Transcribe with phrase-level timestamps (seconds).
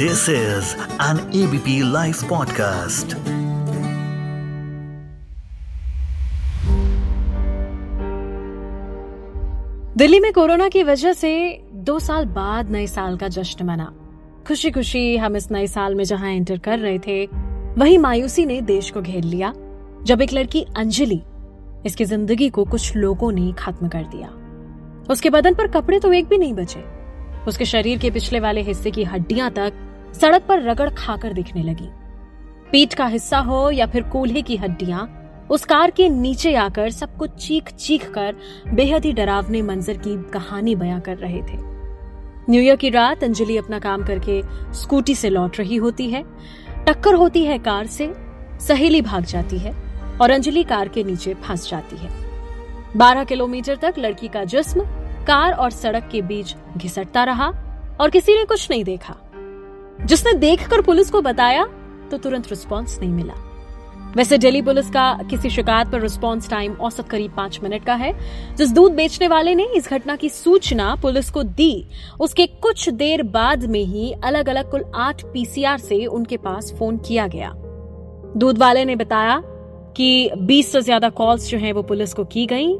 [0.00, 3.14] This is an ABP Life podcast.
[9.96, 11.32] Delhi में corona की वजह से
[11.74, 13.92] दो साल बाद नए साल का जश्न मना।
[14.48, 17.26] खुशी खुशी हम इस नए साल में जहाँ एंटर कर रहे थे,
[17.78, 19.52] वहीं मायूसी ने देश को घेर लिया,
[20.02, 21.20] जब एक लड़की अंजलि
[21.86, 24.28] इसकी ज़िंदगी को कुछ लोगों ने खत्म कर दिया।
[25.10, 26.84] उसके बदन पर कपड़े तो एक भी नहीं बचे।
[27.48, 31.88] उसके शरीर के पिछले वाले हिस्से की हड्डियाँ तक सड़क पर रगड़ खाकर दिखने लगी।
[32.72, 35.14] पीठ का हिस्सा हो या फिर कूल्हे की हड्डियाँ,
[35.50, 38.36] उस कार के नीचे आकर सब कुछ चीख चीख कर
[38.74, 41.56] बेहद ही डरावने मंजर की कहानी बयां कर रहे थे।
[42.50, 44.42] न्यू ईयर की रात अंजलि अपना काम करके
[44.74, 46.22] स्कूटी से लौट रही होती है।
[46.86, 48.12] टक्कर होती है कार से,
[48.60, 49.72] सहेली भाग जाती है
[50.20, 52.10] और अंजलि कार के नीचे फंस जाती है।
[52.96, 54.84] बारह किलोमीटर तक लड़की का जिस्म,
[55.26, 57.48] कार और सड़क के बीच घिसटता रहा
[58.00, 59.16] और किसी ने कुछ नहीं देखा।
[59.98, 61.64] जिसने देखकर पुलिस को बताया
[62.10, 63.34] तो तुरंत रिस्पॉन्स नहीं मिला।
[64.16, 68.12] वैसे दिल्ली पुलिस का किसी शिकायत पर रिस्पॉन्स टाइम औसत करीब पाँच मिनट का है।
[68.56, 71.84] जिस दूध बेचने वाले ने इस घटना की सूचना पुलिस को दी,
[72.20, 76.98] उसके कुछ देर बाद में ही अलग अलग कुल आठ पीसीआर से उनके पास फ़ोन
[76.98, 77.52] किया गया।
[78.36, 79.40] दूध वाले ने बताया
[79.96, 82.74] कि 20 से ज़्यादा कॉल्स जो हैं वो पुलिस को की गई,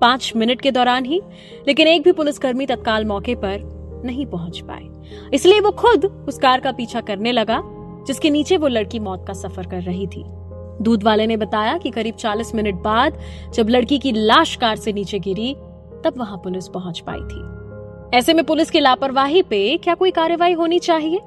[0.00, 1.20] पाँच मिनट के दौरान ही,
[1.68, 4.88] लेकिन एक भी पुलिसकर्मी तत्काल मौके पर नहीं पहुँच पाए।
[5.34, 7.62] इसलिए वो खुद उस कार का पीछा करने लगा,
[8.06, 10.24] जिसके नीचे वो लड़की मौत का सफ़र कर रही थी।
[10.82, 13.18] दूध वाले ने बताया कि करीब 40 मिनट बाद
[13.54, 15.54] जब लड़की की लाश कार से नीचे गिरी,
[16.04, 17.56] तब वहाँ पुलिस पहुँच पाई थी।
[18.18, 21.20] ऐसे में पुलिस की लापरवाही पे क्या कोई कार्रवाई होनी चाहिए?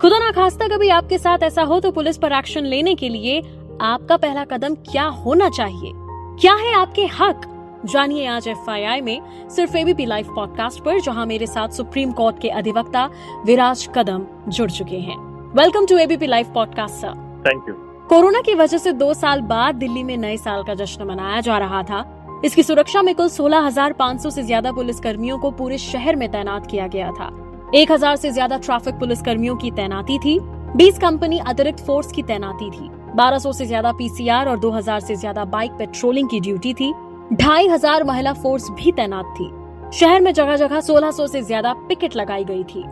[0.00, 3.42] खुदा ना खास्ता, कभी आपके साथ ऐसा हो तो पुलिस पर एक्शन लेने के लिए
[3.80, 5.92] आपका पहला कदम क्या होना चाहिए?
[6.40, 7.50] क्या है आपके हक?
[7.84, 8.70] जानिए आज एफ़
[9.04, 13.04] में सिर्फ़ एबीपी लाइव पॉडकास्ट पर जहाँ मेरे साथ सुप्रीम कोर्ट के अधिवक्ता
[13.46, 15.16] विराज कदम जुड़ चुके हैं।
[15.56, 17.74] Welcome to ABP live podcast sir thank you
[18.08, 21.58] corona की वजह से दो साल बाद दिल्ली में नए साल का जश्न मनाया जा
[21.58, 22.04] रहा था।
[22.44, 26.86] इसकी सुरक्षा में कुल 16,500 से ज़्यादा पुलिस कर्मियों को पूरे शहर में तैनात किया
[26.86, 27.30] गया था।
[27.74, 30.38] 1,000 से ज़्यादा ट्रैफ़िक पुलिस कर्मियों की तैनाती थी।
[30.76, 35.44] 20 कंपनी अतिरिक्त फोर्स की तैनाती थी। 1200 से ज़्यादा पीसीआर और 2000 से ज़्यादा
[35.46, 36.92] बाइक पेट्रोलिंग की ड्यूटी थी।
[37.32, 39.50] ढाई हज़ार महिला फोर्स भी तैनात थी।
[39.98, 42.84] शहर में जगह जगह 1600 से ज़्यादा पिकेट लगाई गई थी।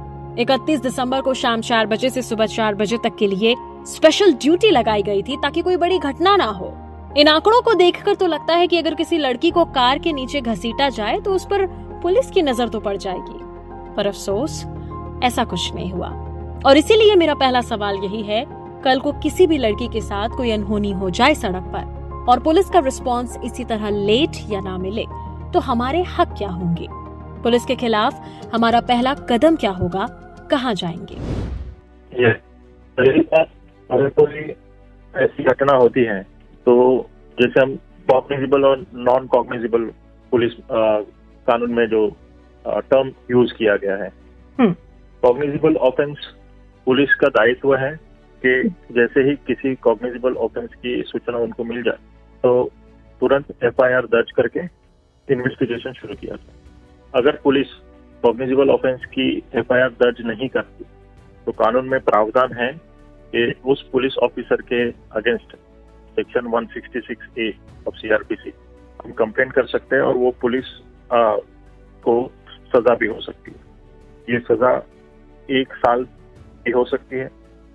[0.42, 3.54] 31 दिसंबर को शाम चार बजे से सुबह चार बजे तक के लिए
[3.86, 6.72] स्पेशल ड्यूटी लगाई गई थी ताकि कोई बड़ी घटना ना हो।
[7.16, 10.40] इन आंकड़ों को देखकर तो लगता है कि अगर किसी लड़की को कार के नीचे
[10.40, 11.66] घसीटा जाए तो उस पर
[12.02, 13.38] पुलिस की नज़र तो पड़ जाएगी।
[13.96, 14.64] पर अफसोस,
[15.24, 16.08] ऐसा कुछ नहीं हुआ।
[16.66, 18.44] और इसीलिए मेरा पहला सवाल यही है,
[18.84, 22.00] कल को किसी भी लड़की के साथ कोई अनहोनी हो जाए सड़क पर?
[22.28, 25.04] और पुलिस का रिस्पॉन्स इसी तरह लेट या ना मिले
[25.52, 26.86] तो हमारे हक क्या होंगे?
[27.42, 28.14] पुलिस के खिलाफ
[28.54, 30.06] हमारा पहला कदम क्या होगा?
[30.50, 31.16] कहाँ जाएँगे?
[33.90, 34.54] अगर कोई
[35.14, 36.20] ऐसी घटना होती है
[36.66, 36.74] तो
[37.38, 37.74] जैसे हम
[38.08, 39.84] कॉग्निजिबल और नॉन कॉग्निजिबल
[40.32, 42.06] पुलिस कानून में जो
[42.64, 44.10] टर्म यूज़ किया गया है।
[44.58, 46.16] कॉग्निजिबल ऑफेंस
[46.86, 47.92] पुलिस का दायित्व है
[48.42, 48.62] कि
[48.92, 52.11] जैसे ही किसी कॉग्निजिबल ऑफेंस की सूचना उनको मिल जाए
[52.42, 52.70] तो
[53.20, 54.60] तुरंत एफआईआर दर्ज करके
[55.32, 56.56] इन्वेस्टिगेशन शुरू किया जाए
[57.14, 57.66] अगर पुलिस
[58.22, 60.84] कॉग्निजिबल ऑफेंस की एफआईआर दर्ज नहीं करती
[61.46, 62.72] तो कानून में प्रावधान है
[63.34, 65.56] कि उस पुलिस ऑफिसर के against
[66.16, 67.54] section 166 A
[67.88, 68.52] of CRPC
[69.04, 70.64] हम कंप्लेन कर सकते हैं और वो पुलिस
[71.12, 71.36] आ,
[72.04, 72.32] को
[72.76, 73.60] सजा भी हो सकती है।
[74.34, 74.86] ये सजा
[75.50, 76.04] एक साल
[76.64, 77.30] भी हो सकती है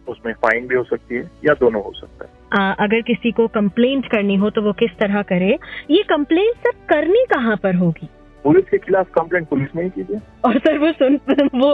[0.07, 3.47] उसमें फाइन भी हो सकती है या दोनों हो सकता है। आ, अगर किसी को
[3.47, 5.58] कंप्लेंट करनी हो तो वो किस तरह करे?
[5.91, 8.09] ये कंप्लेंट सर करनी कहाँ पर होगी?
[8.44, 11.16] पुलिस के खिलाफ कंप्लेंट पुलिस में ही कीजिए। और सर वो सुन
[11.56, 11.72] वो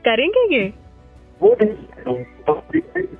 [0.00, 0.72] करेंगे ये?
[1.40, 2.24] वो नहीं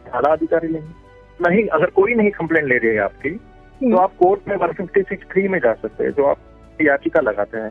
[0.06, 1.00] थाना अधिकारी लेंगे
[1.40, 4.72] नहीं अगर कोई नहीं कंप्लेंट ले रही है आपकी तो हम्म। आप कोर्ट में वन
[4.72, 6.38] फिफ्टी सिक्स थ्री में जा सकते हैं जो आप
[6.80, 7.70] याचिका लगाते हैं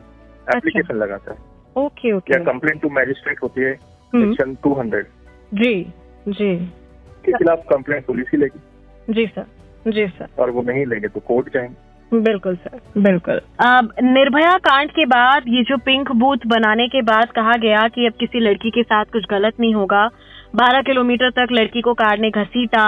[0.56, 1.38] एप्लीकेशन लगाते हैं।
[1.76, 2.32] Okay okay.
[2.32, 3.74] या कंप्लेंट टू मैजिस्ट्रेट होती है।
[4.14, 5.06] सेक्शन टू हंड्रेड
[5.54, 5.74] जी
[6.28, 6.56] जी।
[7.24, 8.60] के खिलाफ कंप्लेंट पुलिस ही लेगी।
[9.12, 13.92] जी सर जी सर। और वो नहीं लेंगे तो कोर्ट जाएँगे। बिल्कुल सर बिल्कुल। अब
[14.02, 18.12] निर्भया कांड के बाद ये जो पिंक बूथ बनाने के बाद कहा गया कि अब
[18.12, 20.08] किसी लड़की के साथ कुछ गलत नहीं होगा
[20.56, 22.82] 12 किलोमीटर तक लड़की को कार ने घसीटा।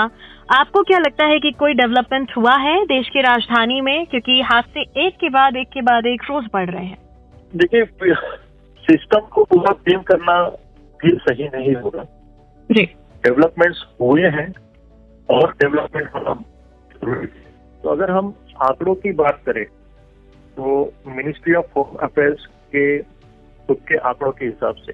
[0.50, 4.06] आपको क्या लगता है कि कोई डेवलपमेंट हुआ है देश की राजधानी में?
[4.06, 6.98] क्योंकि हादसे एक के बाद एक के बाद एक रोज बढ़ रहे हैं।
[7.52, 7.84] देखिए
[8.84, 10.42] सिस्टम को पूरा ब्लेम करना
[11.00, 12.04] भी सही नहीं होगा।
[12.70, 12.82] जी।
[13.24, 14.52] डेवलपमेंट्स हुए हैं
[15.28, 16.34] और डेवलपमेंट होना
[16.94, 17.26] ज़रूरी
[17.82, 19.64] तो अगर हम आंकड़ों की बात करें
[20.56, 22.86] तो मिनिस्ट्री ऑफ़ होम अफेयर्स के
[23.66, 24.92] खुद के आंकड़ों के हिसाब से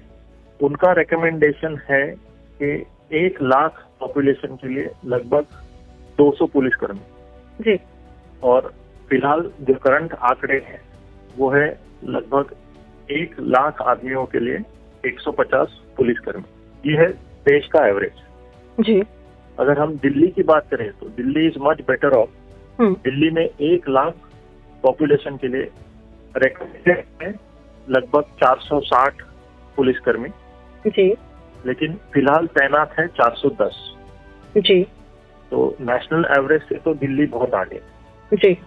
[0.59, 2.05] उनका रिकमेंडेशन है
[2.61, 2.71] कि
[3.17, 5.45] एक लाख पॉपुलेशन के लिए लगभग
[6.17, 7.79] 200 पुलिस कर्मी। जी।
[8.43, 8.73] और
[9.09, 10.81] फ़िलहाल जो करंट आंकड़े हैं
[11.37, 11.67] वो है
[12.05, 12.55] लगभग
[13.11, 14.57] एक लाख आदमियों के लिए
[15.05, 17.07] 150 पुलिस कर्मी। ये है
[17.47, 18.23] देश का एवरेज
[18.79, 19.01] जी।
[19.61, 22.29] अगर हम दिल्ली की बात करें तो Delhi is much better off
[22.81, 24.13] Delhi में एक लाख
[24.83, 25.69] पॉपुलेशन के लिए
[26.37, 27.33] रिकमेंडेड है
[27.89, 29.21] लगभग 460
[29.75, 30.29] पुलिसकर्मी।
[30.87, 31.07] जी।
[31.65, 33.77] लेकिन फ़िलहाल तैनात है 410
[34.57, 34.83] जी।
[35.51, 37.81] तो नेशनल एवरेज से तो दिल्ली बहुत आगे।
[38.33, 38.57] जी।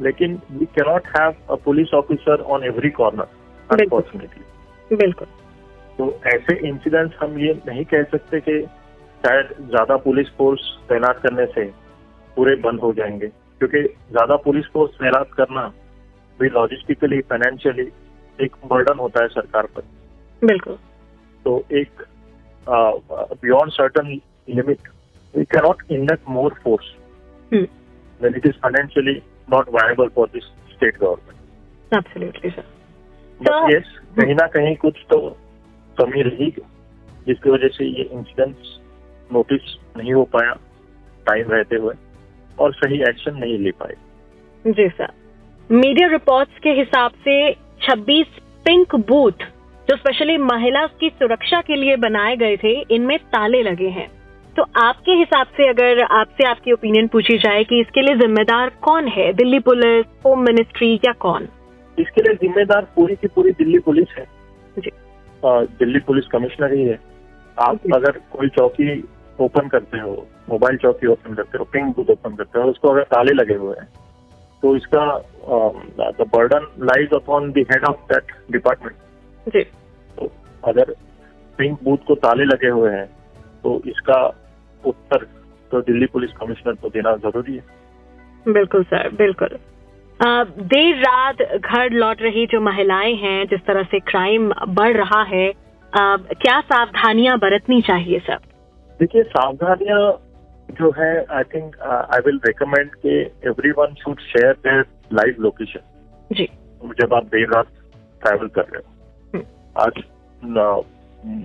[0.00, 3.26] लेकिन we cannot have a police officer on every corner.
[3.72, 5.28] Unfortunately बिल्कुल।
[5.98, 8.66] तो ऐसे इंसिडेंट्स हम ये नहीं कह सकते कि
[9.26, 11.64] शायद ज़्यादा पुलिस फोर्स तैनात करने से
[12.36, 13.26] पूरे बंद हो जाएँगे।
[13.58, 15.66] क्योंकि ज़्यादा पुलिस फोर्स तैनात करना
[16.40, 17.88] भी लॉजिस्टिकली फाइनेंशियली
[18.38, 19.82] एक बर्डन होता है सरकार पर।
[20.42, 20.78] बिल्कुल।
[21.44, 22.02] तो एक
[23.42, 24.08] beyond certain
[24.48, 24.88] limit
[25.34, 26.94] we cannot induct more force
[27.52, 27.66] hmm
[28.20, 29.12] when it is financially
[29.48, 30.44] not viable for this
[30.74, 31.38] state government.
[31.92, 32.64] Absolutely sir
[33.40, 33.88] But So- yes,
[34.18, 35.18] कहीं ना कहीं कुछ तो
[35.98, 36.50] कमी रही
[37.26, 38.78] जिसकी वजह से ये इंसिडेंट्स
[39.32, 40.52] नोटिस नहीं हो पाया
[41.26, 41.94] टाइम रहते हुए
[42.58, 43.94] और सही एक्शन नहीं ले पाए।
[44.66, 45.08] जी सर
[45.70, 48.26] मीडिया रिपोर्ट्स के हिसाब से 26
[48.66, 49.44] पिंक बूथ
[49.90, 54.08] जो स्पेशली महिला की सुरक्षा के लिए बनाए गए थे इनमें ताले लगे हैं।
[54.56, 59.08] तो आपके हिसाब से अगर आपसे आपकी ओपिनियन पूछी जाए कि इसके लिए जिम्मेदार कौन
[59.08, 61.48] है दिल्ली पुलिस होम मिनिस्ट्री या कौन?
[61.98, 64.24] इसके लिए जिम्मेदार पूरी की पूरी दिल्ली पुलिस है।
[64.78, 64.90] जी।
[65.44, 67.13] अ, दिल्ली पुलिस कमिश्नर ही है।
[67.56, 69.00] आप अगर कोई चौकी
[69.38, 70.14] ओपन करते हो
[70.48, 73.76] मोबाइल चौकी ओपन करते हो पिंक बूथ ओपन करते हो उसको अगर ताले लगे हुए
[73.80, 73.88] हैं
[74.62, 75.04] तो इसका
[76.10, 79.62] the burden lies upon the head of that department जी।
[80.18, 80.30] तो
[80.64, 80.94] अगर
[81.58, 83.06] पिंक बूथ को ताले लगे हुए हैं
[83.64, 84.20] तो इसका
[84.84, 85.26] उत्तर
[85.70, 89.58] तो दिल्ली पुलिस कमिश्नर को देना ज़रूरी है। बिल्कुल सर बिल्कुल।
[90.20, 95.46] देर रात घर लौट रही जो महिलाएँ हैं जिस तरह से क्राइम बढ़ रहा है
[95.94, 98.38] अ, क्या सावधानियाँ बरतनी चाहिए सर?
[99.00, 100.00] देखिए सावधानियाँ
[100.70, 101.76] जो है I think
[102.14, 105.80] I will recommend के every one should share there live location
[106.32, 106.48] जी
[107.00, 107.66] जब आप देर रात
[108.22, 108.92] ट्रैवल कर रहे हो।
[109.34, 109.44] हम्म।
[109.82, 110.02] आज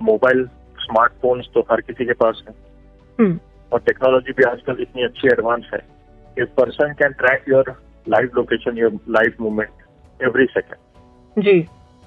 [0.08, 0.44] मोबाइल
[0.80, 2.54] स्मार्टफोन्स तो हर किसी के पास है।
[3.18, 3.38] हम्म।
[3.72, 5.80] और टेक्नोलॉजी भी आजकल इतनी अच्छी एडवांस है
[6.36, 7.74] कि person can track your
[8.08, 11.60] live location your live movement every second ji.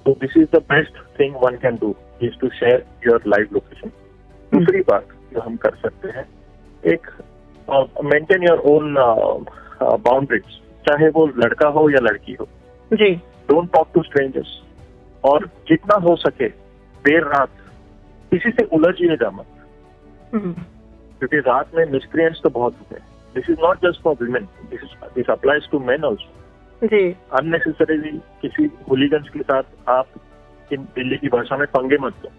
[0.05, 3.91] So this is the best thing one can do is to share your live location
[4.51, 6.25] दूसरी बात जो हम कर सकते हैं
[6.83, 7.07] एक
[8.05, 8.95] मेंटेन योर ओन
[9.83, 12.47] बाउंड्रीज चाहे वो लड़का हो या लड़की हो।
[12.91, 13.13] जी।
[13.49, 14.61] डोंट टॉक टू स्ट्रेंजर्स
[15.23, 16.47] और जितना हो सके
[17.05, 17.49] देर रात
[18.31, 19.45] किसी से उलझ उलझिएगा मत
[20.33, 24.47] हम्म, क्योंकि रात में मिसक्रियंट्स तो बहुत होते हैं। This is not just for women
[24.69, 26.31] this is this applies to men also
[26.83, 30.07] ji. Unnecessarily किसी होलीगंज के साथ आप
[30.73, 32.29] इन दिल्ली की भाषा में पंगे मत लो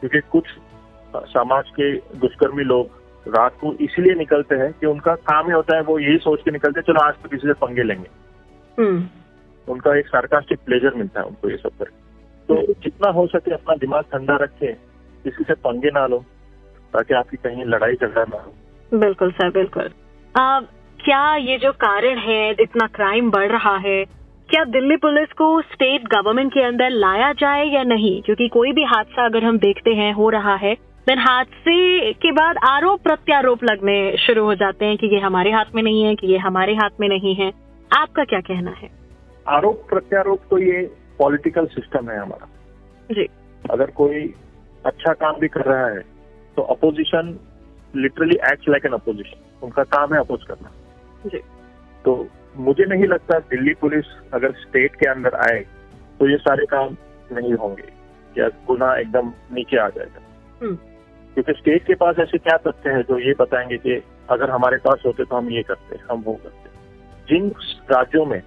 [0.00, 0.48] क्योंकि कुछ
[1.26, 5.82] समाज के दुष्कर्मी लोग रात को इसलिए निकलते हैं कि उनका काम ही होता है
[5.82, 8.08] वो यही सोच के निकलते हैं चलो आज तो किसी से पंगे लेंगे।
[8.78, 9.06] हम्म,
[9.68, 12.04] उनका एक सार्कास्टिक प्लेजर मिलता है उनको ये सब करके।
[12.48, 14.74] तो जितना हो सके अपना दिमाग ठंडा रखें
[15.24, 16.18] किसी से पंगे ना लो
[16.92, 19.90] ताकि आपकी कहीं लड़ाई झगड़ा ना हो। बिल्कुल सर बिल्कुल।
[21.00, 24.04] क्या ये जो कारण है इतना क्राइम बढ़ रहा है
[24.48, 28.20] क्या दिल्ली पुलिस को स्टेट गवर्नमेंट के अंदर लाया जाए या नहीं?
[28.22, 30.74] क्योंकि कोई भी हादसा अगर हम देखते हैं हो रहा है
[31.06, 35.74] देन हादसे के बाद आरोप प्रत्यारोप लगने शुरू हो जाते हैं कि ये हमारे हाथ
[35.74, 37.50] में नहीं है कि ये हमारे हाथ में नहीं है।
[37.90, 38.90] आपका क्या कहना है?
[39.46, 40.82] आरोप प्रत्यारोप तो ये
[41.18, 42.48] पॉलिटिकल सिस्टम है हमारा।
[43.10, 43.28] जी।
[43.70, 44.24] अगर कोई
[44.84, 46.00] अच्छा काम भी कर रहा है
[46.56, 47.38] तो opposition
[47.94, 50.70] literally act like an opposition उनका काम है अपोज करना।
[52.04, 54.04] तो मुझे नहीं लगता दिल्ली पुलिस
[54.34, 55.58] अगर स्टेट के अंदर आए
[56.18, 56.96] तो ये सारे काम
[57.32, 57.88] नहीं होंगे।
[58.38, 60.20] या गुना एकदम नीचे आ जाएगा।
[60.62, 60.74] हम्म,
[61.34, 65.02] क्योंकि स्टेट के पास ऐसे क्या तथ्य है जो ये बताएँगे कि अगर हमारे पास
[65.06, 66.70] होते तो हम ये करते हम वो करते।
[67.28, 67.48] जिन
[67.90, 68.40] राज्यों में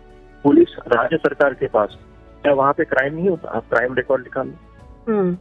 [0.43, 1.98] पुलिस राज्य सरकार के पास
[2.43, 3.50] क्या वहाँ पे क्राइम नहीं होता?
[3.50, 5.38] आप क्राइम रिकॉर्ड निकाल लो। हम्म,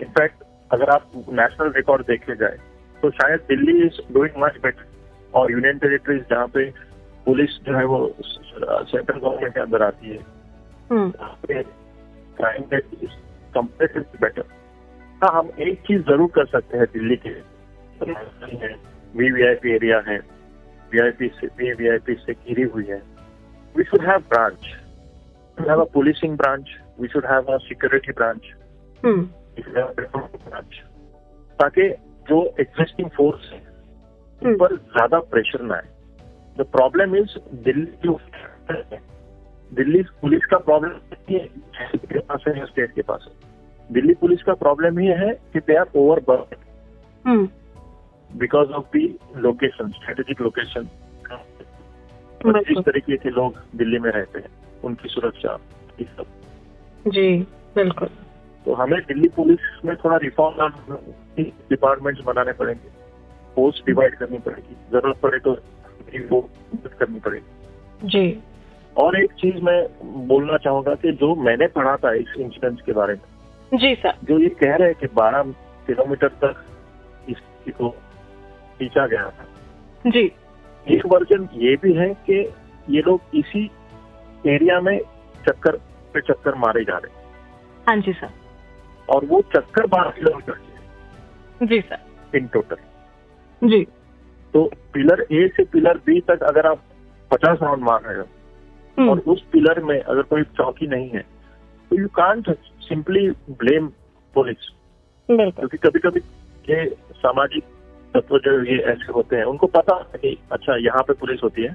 [0.00, 2.58] इनफैक्ट अगर आप नेशनल रिकॉर्ड देखे जाए
[3.02, 4.84] तो शायद Delhi is doing much better
[5.34, 6.64] और यूनियन टेरिटरीज जहाँ पे
[7.26, 10.18] पुलिस जो है वो सेंट्रल गवर्नमेंट के अंदर आती है
[12.38, 13.10] crime rate is
[13.54, 14.44] comparatively better
[15.22, 17.30] हाँ हम एक चीज़ ज़रूर कर सकते हैं दिल्ली के
[19.18, 20.18] V V I P area है
[20.92, 23.02] वी आई पी से वी वी आई पी से घिरी हुई है।
[23.76, 24.66] We should have branch
[25.58, 26.70] have a policing branch
[27.00, 28.52] we should have a security branch
[29.06, 30.80] branch
[31.58, 31.88] ताकि
[32.28, 33.58] जो एग्जिस्टिंग फोर्स है
[34.42, 35.88] उन हम्म। पर ज़्यादा प्रेशर ना आए।
[36.56, 38.16] The problem is Delhi
[39.72, 40.90] Delhi police का प्रॉब्लम
[41.30, 43.34] के पास है स्टेट के पास है।
[43.90, 46.46] दिल्ली पुलिस का प्रॉब्लम ये है कि they are over
[47.24, 47.48] hmm.
[48.30, 49.04] Because of the
[49.36, 50.88] location strategic location
[52.46, 54.50] जिस तरीके के लोग दिल्ली में रहते हैं
[54.84, 55.58] उनकी सुरक्षा
[56.00, 57.26] ये सब। जी
[57.74, 58.08] बिल्कुल।
[58.66, 60.96] तो हमें दिल्ली पुलिस में थोड़ा रिफॉर्म
[61.38, 62.88] डिपार्टमेंट्स बनाने पड़ेंगे।
[63.56, 65.52] पोस्ट डिवाइड करनी पड़ेगी। ज़रूरत पड़े तो
[66.30, 68.40] वो मदद करनी पड़ेगी। जी।
[68.96, 69.82] और एक चीज़ मैं
[70.26, 74.38] बोलना चाहूँगा कि जो मैंने पढ़ा था इस इंसिडेंट के बारे में जी सर। जो
[74.38, 75.52] ये कह रहे हैं कि 12
[75.86, 76.64] किलोमीटर तक
[77.28, 77.36] इस
[77.72, 77.88] को
[78.78, 80.32] खींचा गया था। जी।
[80.86, 82.38] एक वर्जन ये भी है कि
[82.90, 83.70] ये लोग इसी
[84.46, 84.98] एरिया में
[85.48, 85.76] चक्कर
[86.14, 87.24] पे चक्कर मारे जा रहे हैं।
[87.88, 88.30] हाँ जी सर।
[89.08, 92.76] और वो चक्कर बारह किलोमीटर के जी सर। इन टोटल
[93.62, 93.84] जी।
[94.54, 94.64] तो
[94.94, 96.82] पिलर ए से पिलर बी तक अगर आप
[97.30, 101.20] पचास राउंड मार रहे हो और हम्म, उस पिलर में अगर कोई चौकी नहीं है
[101.90, 102.50] तो you can't
[102.88, 103.28] simply
[103.60, 103.86] blame
[104.34, 104.68] police
[105.28, 106.20] क्योंकि कभी कभी
[106.70, 106.84] ये
[107.16, 107.64] सामाजिक
[108.14, 111.62] तत्व जो ये ऐसे होते हैं उनको पता है कि अच्छा यहाँ पे पुलिस होती
[111.62, 111.74] है।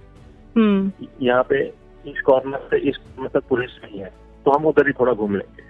[0.55, 1.61] हम्म। यहाँ पे
[2.05, 4.09] इस कॉर्नर से इस कॉर्नर तक पुलिस नहीं है
[4.45, 5.63] तो हम उधर ही थोड़ा घूम लेंगे।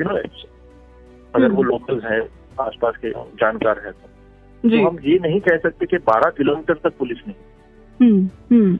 [0.00, 2.20] यू नो अगर वो हम्म। लोकल है
[2.60, 3.10] आसपास के
[3.42, 4.08] जानकार है तो।
[4.62, 7.36] तो हम ये नहीं कह सकते कि 12 किलोमीटर तक पुलिस नहीं।
[8.00, 8.78] हम्म हम्म।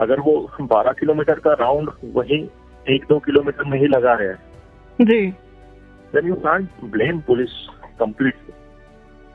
[0.00, 2.50] अगर वो 12 किलोमीटर का राउंड वही
[2.90, 4.38] एक दो किलोमीटर में ही लगा रहे हैं।
[5.00, 5.26] जी।
[6.14, 7.50] Then you can't blame police
[7.98, 8.52] completely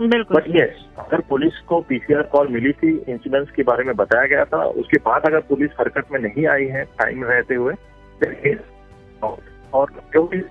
[0.08, 4.26] बिल्कुल। बट यस अगर पुलिस को पीसीआर कॉल मिली थी इंसिडेंट्स के बारे में बताया
[4.26, 7.74] गया था उसके बाद अगर पुलिस हरकत में नहीं आई है टाइम रहते हुए
[9.74, 10.42] और भी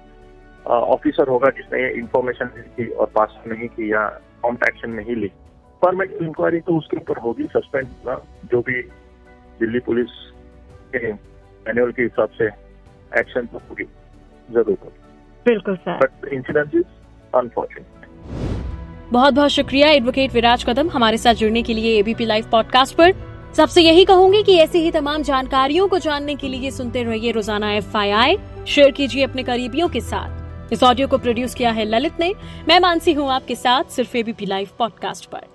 [0.66, 4.07] ऑफिसर होगा जिसने ये इंफॉर्मेशन दी थी और पास नहीं की या
[4.40, 5.31] प्रॉम्प्ट एक्शन नहीं ली।
[5.83, 8.21] परमानेंट इंक्वायरी तो उसके ऊपर होगी सस्पेंड होगा
[8.52, 8.83] जो भी
[9.61, 10.11] दिल्ली पुलिस
[10.95, 12.47] के मैनुअल के हिसाब से
[13.21, 13.85] एक्शन तो होगी
[14.49, 15.00] ज़रूर होगी।
[15.47, 17.87] बिल्कुल sir but incident is unfortunate
[19.12, 23.12] बहुत बहुत शुक्रिया एडवोकेट विराज कदम हमारे साथ जुड़ने के लिए एबीपी लाइव पॉडकास्ट पर।
[23.57, 27.73] सबसे यही कहूँगी कि ऐसी ही तमाम जानकारियों को जानने के लिए सुनते रहिए रोज़ाना
[27.73, 27.97] एफ़
[28.66, 30.42] शेयर कीजिए अपने करीबियों के साथ।
[30.73, 32.35] इस ऑडियो को प्रोड्यूस किया है ललित ने
[32.69, 35.50] मैं मानसी हूँ आपके साथ सिर्फ़ एबीपी लाइव पॉडकास्ट पर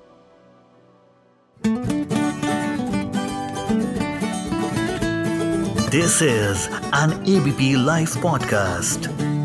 [5.91, 9.36] this is an ABP live podcast.